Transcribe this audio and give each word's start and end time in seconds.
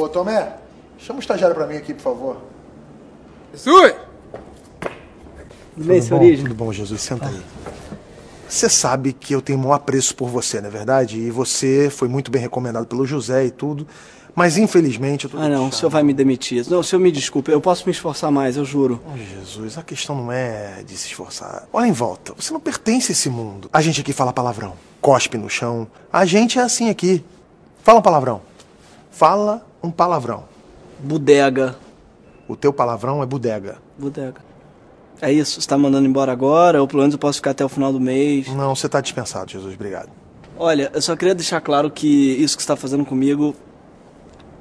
Ô, 0.00 0.08
Tomé, 0.08 0.54
chama 0.98 1.18
o 1.18 1.20
estagiário 1.20 1.54
pra 1.54 1.66
mim 1.66 1.76
aqui, 1.76 1.94
por 1.94 2.02
favor. 2.02 2.36
Jesus! 3.52 3.94
Tudo 5.74 5.86
bem, 5.86 6.02
seu 6.02 6.16
bom? 6.16 6.24
Origem? 6.24 6.44
Tudo 6.44 6.54
bom, 6.54 6.72
Jesus? 6.72 7.00
Senta 7.00 7.28
aí. 7.28 7.40
Você 8.48 8.68
sabe 8.68 9.12
que 9.12 9.34
eu 9.34 9.40
tenho 9.40 9.58
um 9.58 9.72
apreço 9.72 10.14
por 10.14 10.28
você, 10.28 10.60
não 10.60 10.68
é 10.68 10.70
verdade? 10.70 11.18
E 11.18 11.30
você 11.30 11.90
foi 11.90 12.08
muito 12.08 12.30
bem 12.30 12.40
recomendado 12.40 12.86
pelo 12.86 13.06
José 13.06 13.46
e 13.46 13.50
tudo. 13.50 13.86
Mas 14.34 14.58
infelizmente 14.58 15.24
eu 15.24 15.30
tô. 15.30 15.38
Ah, 15.38 15.48
não, 15.48 15.68
o 15.68 15.72
senhor 15.72 15.90
vai 15.90 16.02
me 16.02 16.12
demitir. 16.12 16.68
Não, 16.68 16.80
o 16.80 16.84
senhor 16.84 17.00
me 17.00 17.12
desculpe, 17.12 17.52
eu 17.52 17.60
posso 17.60 17.84
me 17.86 17.92
esforçar 17.92 18.32
mais, 18.32 18.56
eu 18.56 18.64
juro. 18.64 19.00
Oh, 19.06 19.16
Jesus, 19.16 19.78
a 19.78 19.82
questão 19.82 20.16
não 20.16 20.32
é 20.32 20.82
de 20.84 20.96
se 20.96 21.06
esforçar. 21.06 21.68
Olha 21.72 21.86
em 21.86 21.92
volta, 21.92 22.34
você 22.36 22.52
não 22.52 22.58
pertence 22.58 23.10
a 23.10 23.14
esse 23.14 23.28
mundo. 23.28 23.70
A 23.72 23.80
gente 23.80 24.00
aqui 24.00 24.12
fala 24.12 24.32
palavrão, 24.32 24.74
cospe 25.00 25.38
no 25.38 25.48
chão. 25.48 25.86
A 26.12 26.24
gente 26.24 26.58
é 26.58 26.62
assim 26.62 26.90
aqui. 26.90 27.24
Fala 27.84 28.00
um 28.00 28.02
palavrão. 28.02 28.42
Fala 29.14 29.64
um 29.80 29.92
palavrão. 29.92 30.42
Bodega. 30.98 31.76
O 32.48 32.56
teu 32.56 32.72
palavrão 32.72 33.22
é 33.22 33.26
bodega. 33.26 33.76
Bodega. 33.96 34.40
É 35.22 35.32
isso? 35.32 35.60
Você 35.60 35.68
tá 35.68 35.78
mandando 35.78 36.08
embora 36.08 36.32
agora? 36.32 36.80
Ou 36.80 36.88
pelo 36.88 37.02
menos 37.02 37.14
eu 37.14 37.18
posso 37.18 37.38
ficar 37.38 37.52
até 37.52 37.64
o 37.64 37.68
final 37.68 37.92
do 37.92 38.00
mês? 38.00 38.48
Não, 38.48 38.74
você 38.74 38.88
tá 38.88 39.00
dispensado, 39.00 39.52
Jesus, 39.52 39.74
obrigado. 39.74 40.08
Olha, 40.58 40.90
eu 40.92 41.00
só 41.00 41.14
queria 41.14 41.32
deixar 41.32 41.60
claro 41.60 41.92
que 41.92 42.08
isso 42.08 42.56
que 42.56 42.64
você 42.64 42.66
tá 42.66 42.74
fazendo 42.74 43.04
comigo 43.04 43.54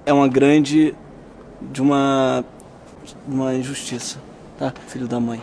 é 0.05 0.13
uma 0.13 0.27
grande. 0.27 0.93
de 1.59 1.81
uma. 1.81 2.45
uma 3.27 3.55
injustiça, 3.55 4.19
tá? 4.59 4.71
Filho 4.85 5.07
da 5.07 5.19
mãe. 5.19 5.41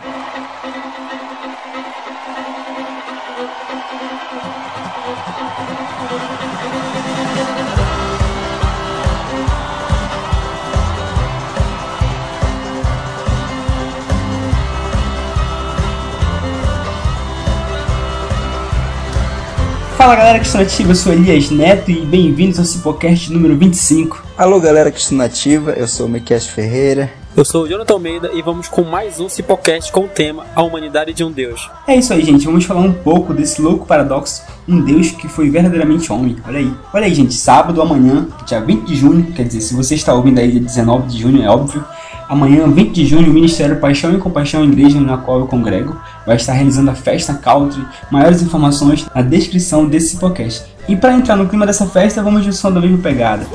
Fala 20.01 20.15
galera 20.15 20.39
que 20.39 20.47
está 20.47 20.57
nativa, 20.57 20.89
eu 20.89 20.95
sou 20.95 21.13
Elias 21.13 21.51
Neto 21.51 21.91
e 21.91 22.03
bem-vindos 22.03 22.57
ao 22.57 22.65
Cipocast 22.65 23.31
número 23.31 23.55
25. 23.55 24.23
Alô 24.35 24.59
galera 24.59 24.89
que 24.91 24.99
está 24.99 25.13
nativa, 25.13 25.73
eu 25.73 25.87
sou 25.87 26.07
o 26.07 26.09
Miquel 26.09 26.41
Ferreira. 26.41 27.13
Eu 27.37 27.45
sou 27.45 27.65
o 27.65 27.69
Jonathan 27.69 27.93
Almeida 27.93 28.31
e 28.33 28.41
vamos 28.41 28.67
com 28.67 28.81
mais 28.81 29.19
um 29.19 29.29
Cipocast 29.29 29.91
com 29.91 30.05
o 30.05 30.07
tema 30.07 30.47
A 30.55 30.63
Humanidade 30.63 31.13
de 31.13 31.23
um 31.23 31.31
Deus. 31.31 31.69
É 31.87 31.95
isso 31.95 32.11
aí, 32.13 32.25
gente, 32.25 32.47
vamos 32.47 32.65
falar 32.65 32.81
um 32.81 32.91
pouco 32.91 33.31
desse 33.31 33.61
louco 33.61 33.85
paradoxo, 33.85 34.41
um 34.67 34.81
Deus 34.81 35.11
que 35.11 35.27
foi 35.27 35.51
verdadeiramente 35.51 36.11
homem. 36.11 36.35
Olha 36.47 36.57
aí. 36.57 36.73
Olha 36.91 37.05
aí, 37.05 37.13
gente, 37.13 37.35
sábado 37.35 37.79
amanhã, 37.79 38.27
dia 38.47 38.59
20 38.59 38.87
de 38.87 38.95
junho, 38.95 39.31
quer 39.33 39.43
dizer, 39.43 39.61
se 39.61 39.75
você 39.75 39.93
está 39.93 40.15
ouvindo 40.15 40.39
aí 40.39 40.49
dia 40.49 40.61
19 40.61 41.09
de 41.09 41.21
junho, 41.21 41.43
é 41.43 41.47
óbvio. 41.47 41.85
Amanhã, 42.31 42.65
20 42.65 42.93
de 42.93 43.05
junho, 43.05 43.29
o 43.29 43.33
Ministério 43.33 43.75
Paixão 43.81 44.15
e 44.15 44.17
Compaixão 44.17 44.63
Igreja 44.63 45.01
na 45.01 45.17
qual 45.17 45.41
eu 45.41 45.47
congrego 45.47 45.99
vai 46.25 46.37
estar 46.37 46.53
realizando 46.53 46.89
a 46.89 46.95
festa 46.95 47.33
country. 47.33 47.85
Maiores 48.09 48.41
informações 48.41 49.05
na 49.13 49.21
descrição 49.21 49.85
desse 49.85 50.15
podcast. 50.15 50.63
E 50.87 50.95
para 50.95 51.11
entrar 51.11 51.35
no 51.35 51.49
clima 51.49 51.65
dessa 51.65 51.85
festa, 51.85 52.23
vamos 52.23 52.45
de 52.45 52.53
som 52.53 52.71
da 52.71 52.79
mesma 52.79 52.99
pegada. 52.99 53.45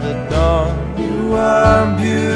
The 0.00 0.12
dawn. 0.30 0.98
You 0.98 1.34
are 1.34 1.96
beauty. 1.96 2.27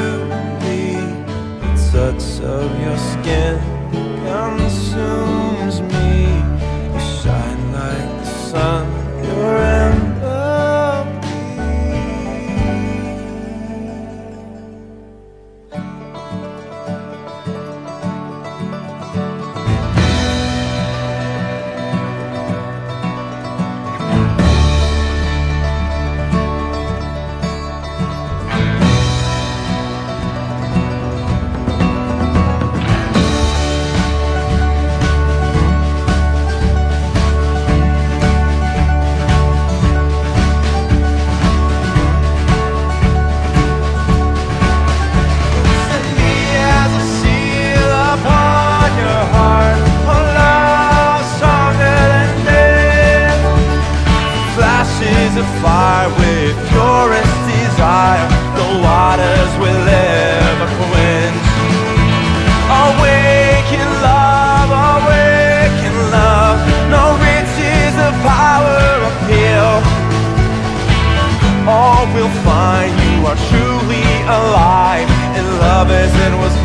Love 75.83 75.91
as 75.91 76.15
it 76.15 76.37
was 76.37 76.62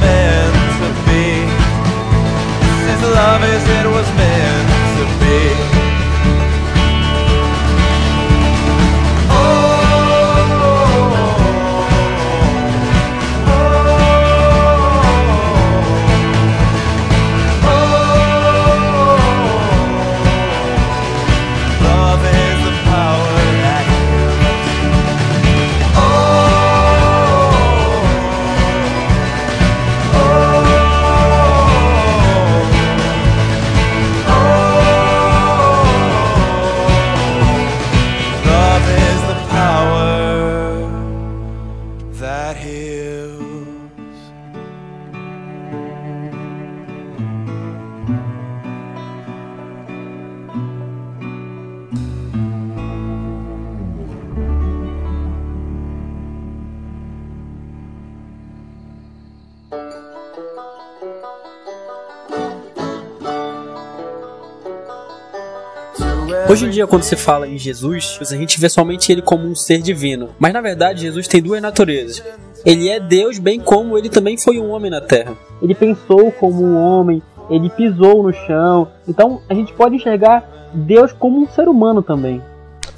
Hoje 66.58 66.66
em 66.66 66.70
dia, 66.70 66.88
quando 66.88 67.05
se 67.05 67.14
fala 67.14 67.46
em 67.46 67.56
Jesus, 67.56 68.19
a 68.20 68.34
gente 68.34 68.58
vê 68.58 68.69
somente 68.69 69.12
ele 69.12 69.22
como 69.22 69.46
um 69.46 69.55
ser 69.55 69.81
divino. 69.81 70.31
Mas 70.40 70.52
na 70.52 70.60
verdade, 70.60 71.02
Jesus 71.02 71.28
tem 71.28 71.40
duas 71.40 71.62
naturezas. 71.62 72.20
Ele 72.66 72.88
é 72.88 72.99
Deus, 72.99 73.38
bem 73.38 73.60
como 73.60 73.96
ele 73.96 74.08
também 74.08 74.37
foi 74.37 74.58
um 74.58 74.70
homem 74.70 74.90
na 74.90 75.00
Terra. 75.00 75.37
Ele 75.62 75.72
pensou 75.72 76.32
como 76.32 76.64
um 76.64 76.76
homem, 76.76 77.22
ele 77.49 77.70
pisou 77.70 78.25
no 78.25 78.32
chão. 78.32 78.88
Então 79.06 79.40
a 79.49 79.55
gente 79.55 79.72
pode 79.72 79.94
enxergar 79.94 80.72
Deus 80.75 81.12
como 81.12 81.40
um 81.40 81.46
ser 81.46 81.69
humano 81.69 82.02
também. 82.02 82.43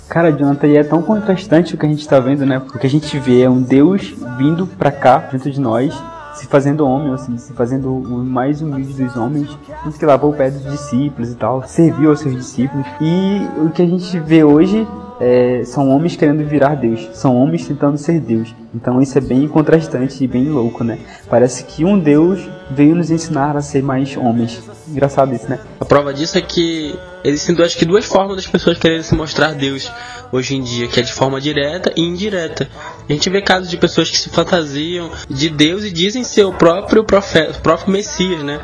Cara, 0.08 0.32
Jonathan, 0.32 0.66
e 0.66 0.78
é 0.78 0.82
tão 0.82 1.02
contrastante 1.02 1.74
o 1.74 1.76
que 1.76 1.84
a 1.84 1.88
gente 1.90 2.08
tá 2.08 2.18
vendo, 2.18 2.46
né? 2.46 2.60
Porque 2.60 2.86
a 2.86 2.90
gente 2.90 3.18
vê 3.18 3.46
um 3.46 3.60
Deus 3.60 4.14
vindo 4.38 4.66
pra 4.66 4.90
cá, 4.90 5.28
junto 5.30 5.50
de 5.50 5.60
nós, 5.60 5.94
se 6.40 6.46
fazendo 6.46 6.87
homem, 6.87 7.12
assim, 7.12 7.37
se 7.37 7.52
fazendo 7.52 7.92
o 7.92 8.25
mais 8.25 8.62
humilde 8.62 8.94
dos 8.94 9.14
homens, 9.14 9.58
tanto 9.84 9.98
que 9.98 10.06
lavou 10.06 10.31
o 10.31 10.34
pé 10.34 10.50
dos 10.50 10.64
discípulos 10.64 11.31
e 11.31 11.34
tal, 11.34 11.62
serviu 11.64 12.08
aos 12.08 12.20
seus 12.20 12.34
discípulos. 12.34 12.87
E 12.98 13.46
o 13.58 13.69
que 13.69 13.82
a 13.82 13.87
gente 13.87 14.19
vê 14.20 14.42
hoje 14.42 14.88
é, 15.20 15.62
são 15.64 15.90
homens 15.90 16.17
querendo 16.17 16.43
virar 16.44 16.75
Deus, 16.75 17.08
são 17.12 17.37
homens 17.37 17.67
tentando 17.67 17.99
ser 17.99 18.19
Deus. 18.19 18.55
Então 18.75 19.02
isso 19.02 19.19
é 19.19 19.20
bem 19.20 19.46
contrastante 19.46 20.25
e 20.25 20.26
bem 20.26 20.49
louco, 20.49 20.82
né? 20.82 20.99
Parece 21.28 21.64
que 21.64 21.84
um 21.84 21.99
Deus 21.99 22.40
veio 22.70 22.94
nos 22.94 23.11
ensinar 23.11 23.56
a 23.56 23.61
ser 23.61 23.82
mais 23.82 24.17
homens. 24.17 24.62
Engraçado 24.88 25.34
isso, 25.34 25.49
né? 25.49 25.58
A 25.78 25.84
prova 25.84 26.14
disso 26.14 26.38
é 26.38 26.40
que 26.40 26.99
existem 27.22 27.55
que 27.76 27.84
duas 27.84 28.06
formas 28.06 28.37
das 28.37 28.46
pessoas 28.46 28.78
quererem 28.78 29.02
se 29.02 29.14
mostrar 29.14 29.52
Deus 29.52 29.93
hoje 30.32 30.55
em 30.55 30.62
dia, 30.62 30.88
que 30.88 31.00
é 31.00 31.02
de 31.02 31.12
forma 31.12 31.40
direta 31.40 31.93
e 31.94 32.00
indireta. 32.00 32.69
A 33.08 33.12
gente 33.12 33.28
vê 33.28 33.43
casos 33.43 33.69
de 33.69 33.76
pessoas 33.76 34.11
que 34.11 34.16
se 34.16 34.31
fantasiam 34.31 35.11
de 35.28 35.50
Deus 35.50 35.84
e 35.84 35.90
dizem 35.90 36.25
ser 36.25 36.44
o 36.44 36.52
próprio 36.52 37.05
profeta, 37.05 37.58
o 37.58 37.62
próprio 37.62 37.93
Messias, 37.93 38.43
né? 38.43 38.61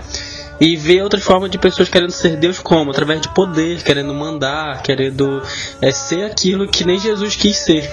E 0.61 0.77
vê 0.77 1.03
outra 1.03 1.21
forma 1.21 1.49
de 1.49 1.59
pessoas 1.59 1.89
querendo 1.89 2.13
ser 2.13 2.37
Deus 2.37 2.59
como? 2.59 2.91
Através 2.91 3.21
de 3.21 3.35
poder, 3.35 3.83
querendo 3.83 4.15
mandar, 4.15 4.83
querendo 4.83 5.43
é, 5.83 5.91
ser 5.93 6.25
aquilo 6.25 6.67
que 6.67 6.85
nem 6.85 6.99
Jesus 6.99 7.37
quis 7.37 7.57
ser. 7.59 7.91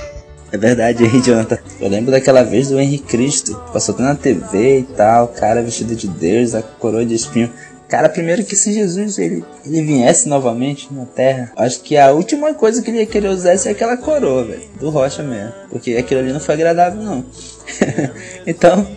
É 0.52 0.58
verdade 0.58 1.04
aí, 1.04 1.22
Jonathan. 1.22 1.58
Eu 1.82 1.90
lembro 1.90 2.12
daquela 2.12 2.44
vez 2.44 2.70
do 2.70 2.80
Henrique 2.80 3.06
Cristo. 3.06 3.56
Passou 3.74 3.98
na 3.98 4.16
TV 4.16 4.80
e 4.80 4.84
tal, 4.84 5.28
cara 5.30 5.62
vestido 5.62 5.96
de 5.96 6.08
Deus, 6.08 6.54
a 6.54 6.62
coroa 6.62 7.04
de 7.04 7.16
espinho. 7.16 7.52
Cara, 7.90 8.08
primeiro 8.08 8.44
que 8.44 8.56
se 8.56 8.72
Jesus 8.72 9.20
ele, 9.20 9.44
ele 9.66 9.82
viesse 9.82 10.28
novamente 10.30 10.92
na 10.92 11.06
Terra, 11.06 11.52
acho 11.56 11.82
que 11.82 11.98
a 11.98 12.12
última 12.12 12.54
coisa 12.54 12.82
que 12.82 12.90
ele 12.90 13.00
ia 13.00 13.06
querer 13.06 13.28
usar 13.28 13.54
é 13.54 13.70
aquela 13.70 13.98
coroa, 13.98 14.46
velho. 14.46 14.64
Do 14.80 14.90
Rocha 14.90 15.22
mesmo. 15.22 15.54
Porque 15.70 15.96
aquilo 15.96 16.22
ali 16.22 16.32
não 16.32 16.40
foi 16.40 16.56
agradável, 16.56 17.02
não. 17.02 17.26
então, 18.48 18.88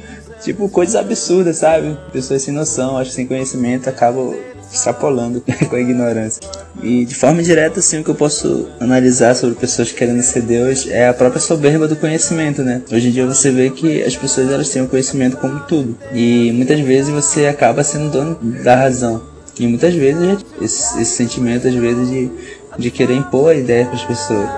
tipo, 0.43 0.69
coisas 0.69 0.95
absurdas, 0.97 1.59
sabe? 1.59 1.97
Pessoas 2.13 2.43
sem 2.43 2.53
noção, 2.53 2.97
acho 2.97 3.11
que 3.11 3.17
sem 3.17 3.27
conhecimento, 3.27 3.89
acabam 3.89 4.35
extrapolando 4.73 5.43
com 5.69 5.77
a 5.77 5.81
ignorância. 5.81 6.41
E 6.83 7.05
de 7.05 7.15
forma 7.15 7.43
direta, 7.43 7.81
assim, 7.81 8.01
o 8.01 8.05
que 8.05 8.11
eu 8.11 8.15
posso 8.15 8.69
analisar 8.81 9.35
sobre 9.35 9.55
pessoas 9.57 9.93
querendo 9.93 10.23
ser 10.23 10.43
Deus 10.43 10.87
é 10.89 11.09
a 11.09 11.15
própria 11.15 11.41
soberba 11.41 11.89
do 11.89 11.97
conhecimento, 11.97 12.63
né? 12.63 12.83
Hoje 12.93 13.09
em 13.09 13.11
dia 13.11 13.27
você 13.27 13.51
vê 13.51 13.71
que 13.71 14.03
as 14.03 14.17
pessoas 14.17 14.51
elas 14.51 14.69
têm 14.69 14.83
o 14.83 14.89
conhecimento 14.89 15.37
como 15.37 15.61
tudo. 15.61 15.97
E 16.13 16.53
muitas 16.53 16.81
vezes 16.81 17.11
você 17.11 17.47
acaba 17.47 17.83
sendo 17.83 18.11
dono 18.11 18.39
da 18.63 18.77
razão. 18.77 19.23
E 19.59 19.67
muitas 19.67 19.95
vezes 19.95 20.45
esse, 20.61 21.01
esse 21.01 21.13
sentimento, 21.13 21.67
às 21.67 21.75
vezes, 21.75 22.11
de, 22.11 22.31
de 22.79 22.91
querer 22.91 23.15
impor 23.15 23.53
a 23.53 23.55
ideia 23.55 23.87
para 23.87 23.95
as 23.95 24.05
pessoas. 24.05 24.49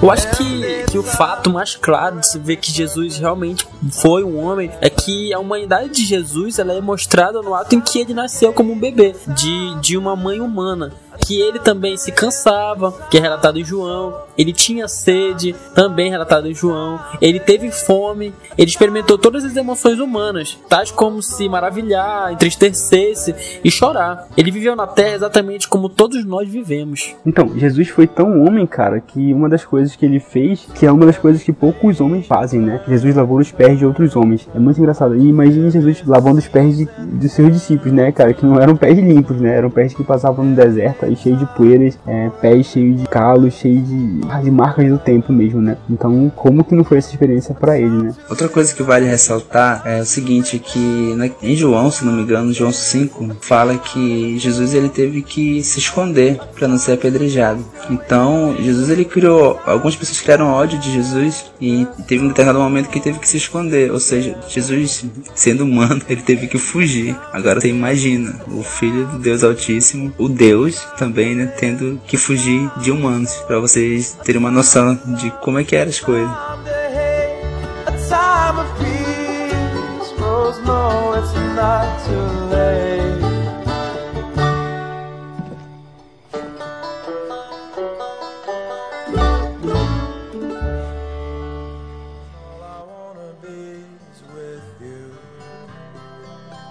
Eu 0.00 0.12
acho 0.12 0.30
que, 0.36 0.84
que 0.92 0.96
o 0.96 1.02
fato 1.02 1.50
mais 1.50 1.74
claro 1.74 2.20
de 2.20 2.28
se 2.28 2.38
ver 2.38 2.56
que 2.56 2.70
Jesus 2.70 3.18
realmente 3.18 3.66
foi 3.90 4.22
um 4.22 4.38
homem 4.38 4.70
é 4.80 4.88
que 4.88 5.34
a 5.34 5.40
humanidade 5.40 5.88
de 5.88 6.04
Jesus 6.04 6.60
ela 6.60 6.72
é 6.72 6.80
mostrada 6.80 7.42
no 7.42 7.52
ato 7.52 7.74
em 7.74 7.80
que 7.80 7.98
ele 7.98 8.14
nasceu 8.14 8.52
como 8.52 8.72
um 8.72 8.78
bebê, 8.78 9.16
de, 9.26 9.80
de 9.80 9.96
uma 9.96 10.14
mãe 10.14 10.40
humana. 10.40 10.92
Que 11.28 11.38
ele 11.38 11.58
também 11.58 11.94
se 11.98 12.10
cansava, 12.10 12.90
que 13.10 13.18
é 13.18 13.20
relatado 13.20 13.58
em 13.58 13.64
João. 13.64 14.14
Ele 14.38 14.50
tinha 14.50 14.88
sede, 14.88 15.54
também 15.74 16.10
relatado 16.10 16.48
em 16.48 16.54
João. 16.54 16.98
Ele 17.20 17.38
teve 17.38 17.70
fome. 17.70 18.32
Ele 18.56 18.70
experimentou 18.70 19.18
todas 19.18 19.44
as 19.44 19.54
emoções 19.54 19.98
humanas, 19.98 20.58
tais 20.70 20.90
como 20.90 21.22
se 21.22 21.46
maravilhar, 21.46 22.32
entristecer-se 22.32 23.34
e 23.62 23.70
chorar. 23.70 24.26
Ele 24.38 24.50
viveu 24.50 24.74
na 24.74 24.86
terra 24.86 25.16
exatamente 25.16 25.68
como 25.68 25.90
todos 25.90 26.24
nós 26.24 26.48
vivemos. 26.48 27.14
Então, 27.26 27.52
Jesus 27.58 27.88
foi 27.88 28.06
tão 28.06 28.42
homem, 28.42 28.66
cara, 28.66 28.98
que 28.98 29.34
uma 29.34 29.50
das 29.50 29.66
coisas 29.66 29.94
que 29.94 30.06
ele 30.06 30.20
fez, 30.20 30.66
que 30.74 30.86
é 30.86 30.90
uma 30.90 31.04
das 31.04 31.18
coisas 31.18 31.42
que 31.42 31.52
poucos 31.52 32.00
homens 32.00 32.26
fazem, 32.26 32.58
né? 32.58 32.80
Jesus 32.88 33.14
lavou 33.14 33.38
os 33.38 33.52
pés 33.52 33.78
de 33.78 33.84
outros 33.84 34.16
homens. 34.16 34.48
É 34.54 34.58
muito 34.58 34.78
engraçado. 34.78 35.14
E 35.14 35.28
imagine 35.28 35.70
Jesus 35.70 36.02
lavando 36.06 36.38
os 36.38 36.48
pés 36.48 36.78
de, 36.78 36.88
de 37.18 37.28
seus 37.28 37.52
discípulos, 37.52 37.92
né, 37.92 38.12
cara? 38.12 38.32
Que 38.32 38.46
não 38.46 38.58
eram 38.58 38.76
pés 38.76 38.98
limpos, 38.98 39.38
né? 39.38 39.54
Eram 39.54 39.68
pés 39.68 39.92
que 39.92 40.02
passavam 40.02 40.44
no 40.44 40.56
deserto 40.56 41.17
cheio 41.22 41.36
de 41.36 41.46
poeiras, 41.46 41.98
é, 42.06 42.30
pés 42.40 42.66
cheios 42.66 43.00
de 43.00 43.06
calos, 43.08 43.54
cheios 43.54 43.86
de, 43.86 44.20
de 44.42 44.50
marcas 44.50 44.88
do 44.88 44.98
tempo 44.98 45.32
mesmo, 45.32 45.60
né? 45.60 45.76
Então, 45.88 46.30
como 46.34 46.64
que 46.64 46.74
não 46.74 46.84
foi 46.84 46.98
essa 46.98 47.10
experiência 47.10 47.54
pra 47.54 47.78
ele, 47.78 48.02
né? 48.02 48.14
Outra 48.28 48.48
coisa 48.48 48.74
que 48.74 48.82
vale 48.82 49.06
ressaltar 49.06 49.82
é 49.84 50.00
o 50.00 50.06
seguinte, 50.06 50.58
que 50.58 51.16
em 51.42 51.56
João, 51.56 51.90
se 51.90 52.04
não 52.04 52.12
me 52.12 52.22
engano, 52.22 52.52
João 52.52 52.72
5, 52.72 53.36
fala 53.40 53.76
que 53.76 54.38
Jesus 54.38 54.74
ele 54.74 54.88
teve 54.88 55.22
que 55.22 55.62
se 55.62 55.78
esconder 55.78 56.38
para 56.54 56.68
não 56.68 56.78
ser 56.78 56.92
apedrejado. 56.92 57.64
Então, 57.90 58.54
Jesus 58.58 58.90
ele 58.90 59.04
criou, 59.04 59.60
algumas 59.64 59.96
pessoas 59.96 60.20
criaram 60.20 60.46
ódio 60.46 60.78
de 60.78 60.92
Jesus 60.92 61.46
e 61.60 61.86
teve 62.06 62.24
um 62.24 62.28
determinado 62.28 62.58
momento 62.58 62.88
que 62.88 63.00
teve 63.00 63.18
que 63.18 63.28
se 63.28 63.36
esconder, 63.36 63.90
ou 63.90 64.00
seja, 64.00 64.36
Jesus 64.48 65.04
sendo 65.34 65.64
humano, 65.64 66.02
ele 66.08 66.22
teve 66.22 66.46
que 66.46 66.58
fugir. 66.58 67.16
Agora 67.32 67.60
você 67.60 67.68
imagina, 67.68 68.40
o 68.48 68.62
filho 68.62 69.06
do 69.06 69.18
Deus 69.18 69.42
Altíssimo, 69.42 70.12
o 70.18 70.28
Deus 70.28 70.86
também, 70.96 71.07
né, 71.08 71.46
tendo 71.58 72.00
que 72.06 72.16
fugir 72.16 72.70
de 72.78 72.90
humanos, 72.90 73.32
para 73.46 73.58
vocês 73.58 74.16
terem 74.24 74.40
uma 74.40 74.50
noção 74.50 74.98
de 75.20 75.30
como 75.42 75.58
é 75.58 75.64
que 75.64 75.76
eram 75.76 75.90
as 75.90 76.00
coisas. 76.00 76.30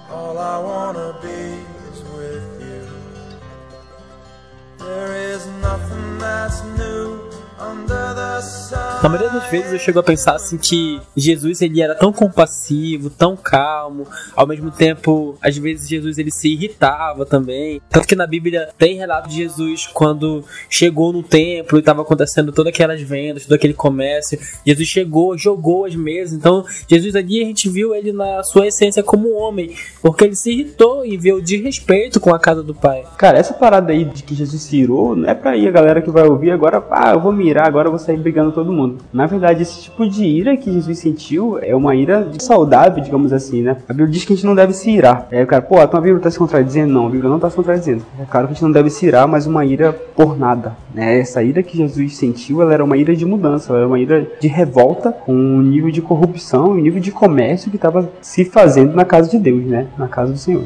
All 0.09 0.37
I 0.37 0.57
wanna 0.59 1.19
be 1.21 1.29
is 1.91 2.01
with 2.15 2.61
you. 2.61 2.76
nothing 5.89 6.17
matters. 6.17 6.46
Na 9.07 9.13
maioria 9.13 9.39
das 9.39 9.49
vezes 9.49 9.71
eu 9.71 9.79
chego 9.79 9.99
a 9.99 10.03
pensar 10.03 10.35
assim 10.35 10.57
que 10.57 10.99
Jesus 11.15 11.61
ele 11.61 11.81
era 11.81 11.95
tão 11.95 12.11
compassivo, 12.11 13.09
tão 13.09 13.37
calmo, 13.37 14.05
ao 14.35 14.45
mesmo 14.45 14.69
tempo, 14.69 15.37
às 15.41 15.57
vezes 15.57 15.87
Jesus 15.87 16.17
ele 16.17 16.29
se 16.29 16.49
irritava 16.49 17.25
também. 17.25 17.79
Tanto 17.89 18.05
que 18.05 18.17
na 18.17 18.27
Bíblia 18.27 18.67
tem 18.77 18.97
relato 18.97 19.29
de 19.29 19.37
Jesus 19.37 19.87
quando 19.87 20.43
chegou 20.69 21.13
no 21.13 21.23
templo 21.23 21.77
e 21.77 21.79
estava 21.79 22.01
acontecendo 22.01 22.51
todas 22.51 22.73
aquelas 22.73 23.01
vendas, 23.01 23.45
todo 23.45 23.53
aquele 23.53 23.73
comércio. 23.73 24.37
Jesus 24.65 24.89
chegou, 24.89 25.37
jogou 25.37 25.85
as 25.85 25.95
mesas. 25.95 26.37
Então, 26.37 26.65
Jesus 26.85 27.15
ali 27.15 27.41
a 27.41 27.45
gente 27.45 27.69
viu 27.69 27.95
ele 27.95 28.11
na 28.11 28.43
sua 28.43 28.67
essência 28.67 29.01
como 29.01 29.37
homem, 29.37 29.73
porque 30.01 30.25
ele 30.25 30.35
se 30.35 30.51
irritou 30.51 31.05
e 31.05 31.15
viu 31.15 31.39
de 31.39 31.55
respeito 31.55 32.19
com 32.19 32.35
a 32.35 32.39
casa 32.39 32.61
do 32.61 32.75
Pai. 32.75 33.05
Cara, 33.17 33.37
essa 33.37 33.53
parada 33.53 33.93
aí 33.93 34.03
de 34.03 34.21
que 34.21 34.35
Jesus 34.35 34.63
se 34.63 34.75
irou, 34.75 35.15
não 35.15 35.29
é 35.29 35.33
pra 35.33 35.55
ir 35.55 35.69
a 35.69 35.71
galera 35.71 36.01
que 36.01 36.11
vai 36.11 36.27
ouvir 36.27 36.51
agora, 36.51 36.85
ah, 36.91 37.13
eu 37.13 37.21
vou 37.21 37.31
mirar, 37.31 37.67
agora 37.67 37.87
eu 37.87 37.91
vou 37.91 37.99
sair 37.99 38.17
brigando 38.17 38.51
todo 38.51 38.69
mundo. 38.69 38.96
Na 39.11 39.25
verdade, 39.25 39.61
esse 39.61 39.83
tipo 39.83 40.07
de 40.07 40.25
ira 40.25 40.57
que 40.57 40.71
Jesus 40.71 40.99
sentiu 40.99 41.59
é 41.61 41.75
uma 41.75 41.95
ira 41.95 42.27
saudável, 42.39 43.03
digamos 43.03 43.33
assim, 43.33 43.61
né? 43.61 43.77
A 43.87 43.93
Bíblia 43.93 44.07
diz 44.07 44.25
que 44.25 44.33
a 44.33 44.35
gente 44.35 44.45
não 44.45 44.55
deve 44.55 44.73
se 44.73 44.89
irar. 44.89 45.27
Aí 45.31 45.43
o 45.43 45.47
cara, 45.47 45.61
pô, 45.61 45.81
então 45.81 45.99
a 45.99 46.03
Bíblia 46.03 46.21
tá 46.21 46.31
se 46.31 46.37
contradizendo? 46.37 46.93
Não, 46.93 47.07
a 47.07 47.09
Bíblia 47.09 47.29
não 47.29 47.39
tá 47.39 47.49
se 47.49 47.55
contradizendo. 47.55 48.03
É 48.19 48.25
claro 48.25 48.47
que 48.47 48.51
a 48.51 48.55
gente 48.55 48.63
não 48.63 48.71
deve 48.71 48.89
se 48.89 49.05
irar, 49.05 49.27
mas 49.27 49.45
uma 49.45 49.65
ira 49.65 49.93
por 49.93 50.37
nada, 50.37 50.75
né? 50.93 51.19
Essa 51.19 51.43
ira 51.43 51.63
que 51.63 51.77
Jesus 51.77 52.17
sentiu, 52.17 52.61
ela 52.61 52.73
era 52.73 52.83
uma 52.83 52.97
ira 52.97 53.15
de 53.15 53.25
mudança, 53.25 53.71
ela 53.71 53.79
era 53.79 53.87
uma 53.87 53.99
ira 53.99 54.27
de 54.39 54.47
revolta 54.47 55.11
com 55.11 55.33
o 55.33 55.61
nível 55.61 55.91
de 55.91 56.01
corrupção 56.01 56.67
o 56.71 56.77
nível 56.77 56.99
de 56.99 57.11
comércio 57.11 57.69
que 57.69 57.75
estava 57.75 58.09
se 58.21 58.45
fazendo 58.45 58.95
na 58.95 59.05
casa 59.05 59.29
de 59.29 59.37
Deus, 59.37 59.63
né? 59.65 59.87
Na 59.97 60.07
casa 60.07 60.31
do 60.31 60.37
Senhor. 60.37 60.63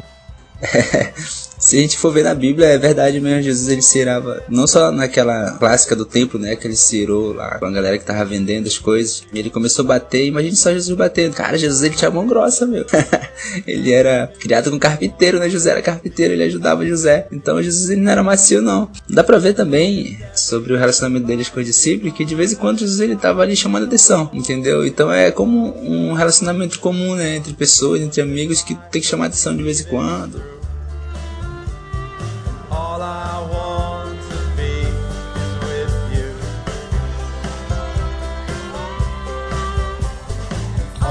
Se 1.62 1.78
a 1.78 1.80
gente 1.80 1.96
for 1.96 2.12
ver 2.12 2.24
na 2.24 2.34
Bíblia, 2.34 2.66
é 2.66 2.76
verdade 2.76 3.20
mesmo, 3.20 3.40
Jesus 3.40 3.68
ele 3.68 3.82
se 3.82 4.00
irava, 4.00 4.42
não 4.48 4.66
só 4.66 4.90
naquela 4.90 5.52
clássica 5.52 5.94
do 5.94 6.04
templo, 6.04 6.38
né, 6.38 6.56
que 6.56 6.66
ele 6.66 6.74
se 6.74 6.96
irou 6.96 7.32
lá 7.32 7.56
com 7.60 7.66
a 7.66 7.70
galera 7.70 7.96
que 7.96 8.04
tava 8.04 8.24
vendendo 8.24 8.66
as 8.66 8.78
coisas, 8.78 9.22
ele 9.32 9.48
começou 9.48 9.84
a 9.84 9.88
bater, 9.88 10.26
imagine 10.26 10.56
só 10.56 10.72
Jesus 10.72 10.96
batendo. 10.98 11.34
Cara, 11.34 11.56
Jesus 11.56 11.84
ele 11.84 11.94
tinha 11.94 12.10
mão 12.10 12.26
grossa, 12.26 12.66
meu. 12.66 12.84
ele 13.64 13.92
era 13.92 14.32
criado 14.40 14.72
com 14.72 14.78
carpinteiro, 14.78 15.38
né, 15.38 15.48
José 15.48 15.70
era 15.70 15.80
carpinteiro, 15.80 16.34
ele 16.34 16.42
ajudava 16.42 16.84
José. 16.84 17.28
Então 17.30 17.62
Jesus 17.62 17.90
ele 17.90 18.00
não 18.00 18.10
era 18.10 18.24
macio 18.24 18.60
não. 18.60 18.90
Dá 19.08 19.22
pra 19.22 19.38
ver 19.38 19.54
também 19.54 20.18
sobre 20.34 20.72
o 20.72 20.76
relacionamento 20.76 21.26
deles 21.26 21.48
com 21.48 21.60
os 21.60 21.66
discípulos, 21.66 22.12
que 22.12 22.24
de 22.24 22.34
vez 22.34 22.52
em 22.52 22.56
quando 22.56 22.80
Jesus 22.80 22.98
ele 22.98 23.14
tava 23.14 23.40
ali 23.40 23.54
chamando 23.54 23.84
atenção, 23.84 24.28
entendeu? 24.32 24.84
Então 24.84 25.12
é 25.12 25.30
como 25.30 25.78
um 25.80 26.12
relacionamento 26.12 26.80
comum, 26.80 27.14
né, 27.14 27.36
entre 27.36 27.54
pessoas, 27.54 28.00
entre 28.00 28.20
amigos, 28.20 28.62
que 28.62 28.74
tem 28.90 29.00
que 29.00 29.06
chamar 29.06 29.26
atenção 29.26 29.56
de 29.56 29.62
vez 29.62 29.80
em 29.80 29.84
quando. 29.84 30.42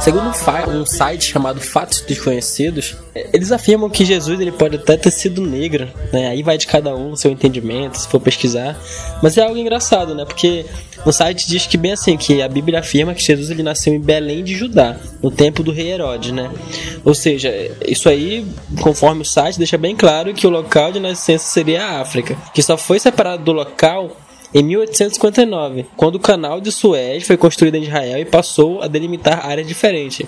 Segundo 0.02 0.32
um, 0.32 0.82
um 0.82 0.86
site 0.86 1.26
chamado 1.26 1.62
Fatos 1.62 2.02
Desconhecidos, 2.02 2.96
eh, 3.14 3.30
eles 3.32 3.52
afirmam 3.52 3.88
que 3.88 4.04
Jesus 4.04 4.40
ele 4.40 4.52
pode 4.52 4.78
até 4.78 4.98
ter 4.98 5.12
sido 5.12 5.46
negro, 5.46 5.88
né? 6.12 6.28
Aí 6.28 6.42
vai 6.42 6.58
de 6.58 6.66
cada 6.66 6.96
um 6.96 7.12
o 7.12 7.16
seu 7.16 7.30
entendimento, 7.30 8.00
se 8.00 8.08
for 8.08 8.20
pesquisar. 8.20 8.76
Mas 9.22 9.38
é 9.38 9.44
algo 9.44 9.56
engraçado, 9.56 10.16
né? 10.16 10.26
Porque 10.26 10.66
no 11.06 11.14
site 11.14 11.48
diz 11.48 11.68
que 11.68 11.78
bem 11.78 11.92
assim, 11.92 12.18
que 12.18 12.42
a 12.42 12.50
Bíblia 12.50 12.80
afirma 12.80 13.14
que 13.14 13.22
Jesus 13.22 13.52
ele 13.52 13.62
nasceu 13.62 13.94
em 13.94 14.00
Belém 14.00 14.44
de 14.44 14.56
Judá, 14.56 14.98
no 15.22 15.30
tempo 15.30 15.62
do 15.62 15.72
rei 15.72 15.92
Herodes, 15.92 16.32
né? 16.32 16.50
Ou 17.06 17.14
seja, 17.14 17.54
isso 17.88 18.10
aí, 18.10 18.44
conforme 18.82 19.22
o 19.22 19.26
site, 19.26 19.60
deixa 19.60 19.78
bem 19.78 19.96
claro 19.96 20.34
que 20.34 20.48
o 20.48 20.50
local 20.50 20.92
de 20.92 21.00
nascença 21.00 21.46
seria 21.46 21.86
a 21.86 22.02
África, 22.02 22.36
que 22.56 22.64
só 22.64 22.76
foi 22.76 22.98
separado 22.98 23.44
do 23.44 23.52
local 23.52 24.18
em 24.54 24.64
1859, 24.64 25.86
quando 25.96 26.16
o 26.16 26.20
canal 26.20 26.60
de 26.60 26.72
Suez 26.72 27.26
foi 27.26 27.38
construído 27.38 27.76
em 27.76 27.84
Israel 27.84 28.20
e 28.20 28.26
passou 28.26 28.82
a 28.82 28.88
delimitar 28.88 29.46
áreas 29.46 29.68
diferentes. 29.68 30.28